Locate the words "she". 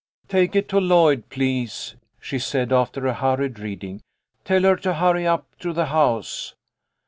2.19-2.39